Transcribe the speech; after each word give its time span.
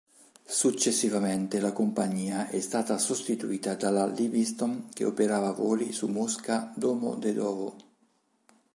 Successivamente 0.59 1.59
la 1.59 1.73
compagnia 1.73 2.47
è 2.49 2.59
stata 2.59 2.97
sostituita 2.97 3.75
dalla 3.75 4.07
Livingston 4.07 4.89
che 4.91 5.05
operava 5.05 5.51
voli 5.51 5.91
su 5.91 6.07
Mosca 6.07 6.73
Domodedovo. 6.75 7.75